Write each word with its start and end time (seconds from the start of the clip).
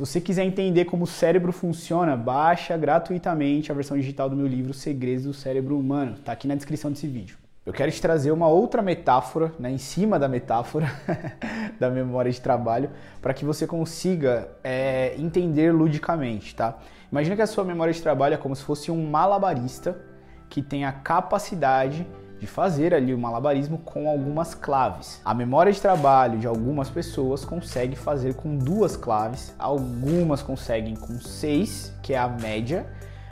Se 0.00 0.06
você 0.06 0.18
quiser 0.18 0.44
entender 0.44 0.86
como 0.86 1.04
o 1.04 1.06
cérebro 1.06 1.52
funciona, 1.52 2.16
baixa 2.16 2.74
gratuitamente 2.74 3.70
a 3.70 3.74
versão 3.74 3.98
digital 3.98 4.30
do 4.30 4.36
meu 4.36 4.46
livro 4.46 4.72
Segredos 4.72 5.24
do 5.24 5.34
Cérebro 5.34 5.78
Humano. 5.78 6.14
Está 6.14 6.32
aqui 6.32 6.48
na 6.48 6.54
descrição 6.54 6.90
desse 6.90 7.06
vídeo. 7.06 7.36
Eu 7.66 7.72
quero 7.74 7.92
te 7.92 8.00
trazer 8.00 8.30
uma 8.32 8.48
outra 8.48 8.80
metáfora, 8.80 9.52
né, 9.58 9.70
em 9.70 9.76
cima 9.76 10.18
da 10.18 10.26
metáfora 10.26 10.90
da 11.78 11.90
memória 11.90 12.32
de 12.32 12.40
trabalho, 12.40 12.88
para 13.20 13.34
que 13.34 13.44
você 13.44 13.66
consiga 13.66 14.48
é, 14.64 15.14
entender 15.18 15.70
ludicamente, 15.70 16.54
tá? 16.54 16.78
Imagina 17.12 17.36
que 17.36 17.42
a 17.42 17.46
sua 17.46 17.62
memória 17.62 17.92
de 17.92 18.00
trabalho 18.00 18.32
é 18.32 18.38
como 18.38 18.56
se 18.56 18.62
fosse 18.62 18.90
um 18.90 19.06
malabarista 19.06 20.00
que 20.48 20.62
tem 20.62 20.86
a 20.86 20.92
capacidade 20.92 22.06
de 22.40 22.46
fazer 22.46 22.94
ali 22.94 23.12
o 23.12 23.18
malabarismo 23.18 23.76
com 23.78 24.08
algumas 24.08 24.54
claves. 24.54 25.20
A 25.22 25.34
memória 25.34 25.70
de 25.70 25.80
trabalho 25.80 26.38
de 26.38 26.46
algumas 26.46 26.88
pessoas 26.88 27.44
consegue 27.44 27.94
fazer 27.94 28.34
com 28.34 28.56
duas 28.56 28.96
claves, 28.96 29.54
algumas 29.58 30.42
conseguem 30.42 30.96
com 30.96 31.20
seis, 31.20 31.92
que 32.02 32.14
é 32.14 32.18
a 32.18 32.26
média, 32.26 32.86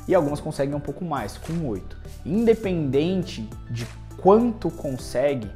e 0.06 0.14
algumas 0.14 0.40
conseguem 0.40 0.74
um 0.74 0.80
pouco 0.80 1.06
mais, 1.06 1.38
com 1.38 1.66
oito. 1.68 1.96
Independente 2.24 3.48
de 3.70 3.86
quanto 4.18 4.70
consegue, 4.70 5.50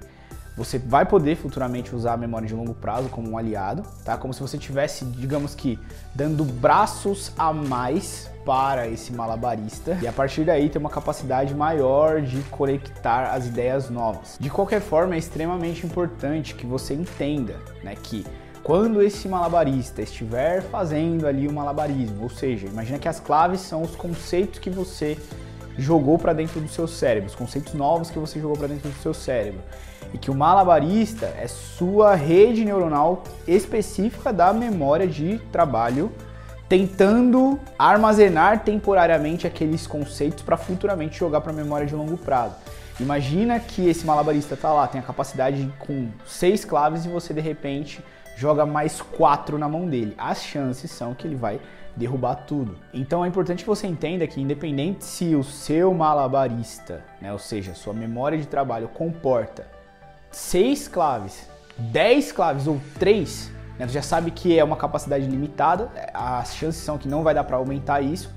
você 0.56 0.78
vai 0.78 1.06
poder 1.06 1.36
futuramente 1.36 1.94
usar 1.94 2.14
a 2.14 2.16
memória 2.16 2.46
de 2.46 2.54
longo 2.54 2.74
prazo 2.74 3.08
como 3.08 3.30
um 3.30 3.38
aliado, 3.38 3.82
tá? 4.04 4.16
Como 4.16 4.34
se 4.34 4.40
você 4.40 4.58
tivesse, 4.58 5.04
digamos 5.04 5.54
que, 5.54 5.78
dando 6.14 6.44
braços 6.44 7.32
a 7.38 7.52
mais 7.52 8.30
para 8.44 8.88
esse 8.88 9.12
malabarista 9.12 9.96
e 10.02 10.06
a 10.06 10.12
partir 10.12 10.44
daí 10.44 10.68
ter 10.68 10.78
uma 10.78 10.90
capacidade 10.90 11.54
maior 11.54 12.20
de 12.20 12.40
conectar 12.44 13.32
as 13.32 13.46
ideias 13.46 13.88
novas. 13.88 14.36
De 14.38 14.50
qualquer 14.50 14.80
forma, 14.80 15.14
é 15.14 15.18
extremamente 15.18 15.86
importante 15.86 16.54
que 16.54 16.66
você 16.66 16.94
entenda, 16.94 17.56
né, 17.82 17.94
que 18.02 18.26
quando 18.62 19.02
esse 19.02 19.28
malabarista 19.28 20.02
estiver 20.02 20.62
fazendo 20.62 21.26
ali 21.26 21.48
o 21.48 21.52
malabarismo, 21.52 22.22
ou 22.22 22.30
seja, 22.30 22.68
imagina 22.68 22.98
que 22.98 23.08
as 23.08 23.18
claves 23.18 23.60
são 23.60 23.82
os 23.82 23.96
conceitos 23.96 24.60
que 24.60 24.70
você 24.70 25.18
jogou 25.76 26.18
para 26.18 26.32
dentro 26.32 26.60
do 26.60 26.68
seu 26.68 26.86
cérebro, 26.86 27.28
os 27.28 27.34
conceitos 27.34 27.74
novos 27.74 28.10
que 28.10 28.18
você 28.18 28.40
jogou 28.40 28.56
para 28.56 28.68
dentro 28.68 28.88
do 28.88 28.96
seu 28.96 29.14
cérebro. 29.14 29.60
E 30.12 30.18
que 30.18 30.30
o 30.30 30.34
malabarista 30.34 31.26
é 31.38 31.46
sua 31.48 32.14
rede 32.14 32.64
neuronal 32.64 33.22
específica 33.46 34.32
da 34.32 34.52
memória 34.52 35.06
de 35.06 35.38
trabalho, 35.50 36.12
tentando 36.68 37.58
armazenar 37.78 38.64
temporariamente 38.64 39.46
aqueles 39.46 39.86
conceitos 39.86 40.42
para 40.42 40.56
futuramente 40.56 41.18
jogar 41.18 41.40
para 41.40 41.52
a 41.52 41.54
memória 41.54 41.86
de 41.86 41.94
longo 41.94 42.16
prazo. 42.16 42.54
Imagina 43.00 43.58
que 43.58 43.88
esse 43.88 44.04
malabarista 44.04 44.54
está 44.54 44.72
lá, 44.72 44.86
tem 44.86 45.00
a 45.00 45.04
capacidade 45.04 45.64
de, 45.64 45.72
com 45.78 46.08
seis 46.26 46.64
claves 46.64 47.04
e 47.04 47.08
você 47.08 47.32
de 47.32 47.40
repente 47.40 48.04
joga 48.36 48.66
mais 48.66 49.00
quatro 49.00 49.58
na 49.58 49.68
mão 49.68 49.88
dele. 49.88 50.14
As 50.18 50.42
chances 50.42 50.90
são 50.90 51.14
que 51.14 51.26
ele 51.26 51.36
vai 51.36 51.60
derrubar 51.96 52.34
tudo. 52.46 52.76
Então 52.92 53.24
é 53.24 53.28
importante 53.28 53.64
que 53.64 53.68
você 53.68 53.86
entenda 53.86 54.26
que 54.26 54.40
independente 54.40 55.04
se 55.04 55.34
o 55.34 55.42
seu 55.42 55.92
malabarista, 55.92 57.04
né, 57.20 57.32
ou 57.32 57.38
seja, 57.38 57.74
sua 57.74 57.92
memória 57.92 58.38
de 58.38 58.46
trabalho 58.46 58.88
comporta 58.88 59.66
seis 60.30 60.88
claves, 60.88 61.48
dez 61.76 62.32
claves 62.32 62.66
ou 62.66 62.80
três, 62.98 63.50
né, 63.78 63.86
já 63.88 64.02
sabe 64.02 64.30
que 64.30 64.58
é 64.58 64.64
uma 64.64 64.76
capacidade 64.76 65.26
limitada, 65.26 65.90
as 66.14 66.54
chances 66.54 66.82
são 66.82 66.96
que 66.96 67.08
não 67.08 67.22
vai 67.22 67.34
dar 67.34 67.44
para 67.44 67.56
aumentar 67.56 68.00
isso, 68.00 68.30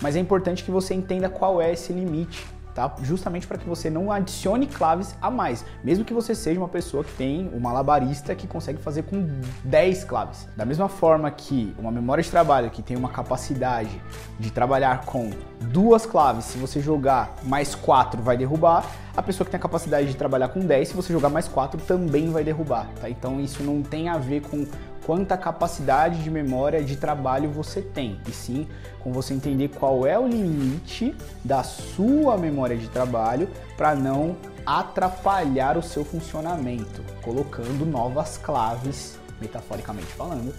mas 0.00 0.14
é 0.14 0.20
importante 0.20 0.62
que 0.62 0.70
você 0.70 0.94
entenda 0.94 1.28
qual 1.28 1.60
é 1.60 1.72
esse 1.72 1.92
limite 1.92 2.46
tá? 2.80 2.94
Justamente 3.02 3.46
para 3.46 3.58
que 3.58 3.68
você 3.68 3.90
não 3.90 4.10
adicione 4.10 4.66
claves 4.66 5.14
a 5.20 5.30
mais, 5.30 5.64
mesmo 5.84 6.02
que 6.02 6.14
você 6.14 6.34
seja 6.34 6.58
uma 6.58 6.68
pessoa 6.68 7.04
que 7.04 7.12
tem 7.12 7.50
um 7.52 7.60
malabarista 7.60 8.34
que 8.34 8.46
consegue 8.46 8.80
fazer 8.80 9.02
com 9.02 9.28
10 9.64 10.04
claves. 10.04 10.48
Da 10.56 10.64
mesma 10.64 10.88
forma 10.88 11.30
que 11.30 11.74
uma 11.78 11.92
memória 11.92 12.22
de 12.22 12.30
trabalho 12.30 12.70
que 12.70 12.80
tem 12.80 12.96
uma 12.96 13.10
capacidade 13.10 14.00
de 14.38 14.50
trabalhar 14.50 15.04
com 15.04 15.30
duas 15.60 16.06
claves, 16.06 16.46
se 16.46 16.56
você 16.56 16.80
jogar 16.80 17.34
mais 17.42 17.74
quatro 17.74 18.22
vai 18.22 18.38
derrubar, 18.38 18.86
a 19.14 19.22
pessoa 19.22 19.44
que 19.44 19.50
tem 19.50 19.58
a 19.58 19.62
capacidade 19.62 20.06
de 20.08 20.16
trabalhar 20.16 20.48
com 20.48 20.60
10, 20.60 20.88
se 20.88 20.94
você 20.94 21.12
jogar 21.12 21.28
mais 21.28 21.46
quatro 21.46 21.78
também 21.82 22.30
vai 22.30 22.42
derrubar, 22.42 22.88
tá? 22.98 23.10
Então 23.10 23.38
isso 23.40 23.62
não 23.62 23.82
tem 23.82 24.08
a 24.08 24.16
ver 24.16 24.40
com 24.40 24.66
quanta 25.10 25.36
capacidade 25.36 26.22
de 26.22 26.30
memória 26.30 26.84
de 26.84 26.94
trabalho 26.94 27.50
você 27.50 27.82
tem, 27.82 28.20
e 28.28 28.30
sim 28.30 28.68
com 29.00 29.12
você 29.12 29.34
entender 29.34 29.66
qual 29.66 30.06
é 30.06 30.16
o 30.16 30.28
limite 30.28 31.16
da 31.44 31.64
sua 31.64 32.38
memória 32.38 32.76
de 32.76 32.86
trabalho 32.86 33.48
para 33.76 33.92
não 33.92 34.36
atrapalhar 34.64 35.76
o 35.76 35.82
seu 35.82 36.04
funcionamento, 36.04 37.02
colocando 37.22 37.84
novas 37.84 38.38
claves, 38.38 39.18
metaforicamente 39.40 40.06
falando, 40.12 40.54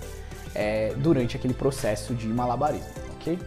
é, 0.53 0.93
durante 0.95 1.37
aquele 1.37 1.53
processo 1.53 2.13
de 2.13 2.27
malabarismo, 2.27 2.91
ok? 3.13 3.39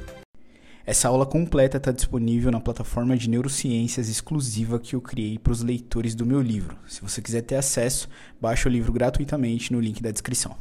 Essa 0.86 1.08
aula 1.08 1.26
completa 1.26 1.76
está 1.76 1.92
disponível 1.92 2.50
na 2.50 2.60
plataforma 2.60 3.14
de 3.14 3.28
neurociências 3.28 4.08
exclusiva 4.08 4.80
que 4.80 4.96
eu 4.96 5.02
criei 5.02 5.38
para 5.38 5.52
os 5.52 5.60
leitores 5.60 6.14
do 6.14 6.24
meu 6.24 6.40
livro. 6.40 6.78
Se 6.88 7.02
você 7.02 7.20
quiser 7.20 7.42
ter 7.42 7.56
acesso, 7.56 8.08
baixe 8.40 8.66
o 8.66 8.70
livro 8.70 8.90
gratuitamente 8.90 9.70
no 9.70 9.80
link 9.80 10.02
da 10.02 10.10
descrição. 10.10 10.56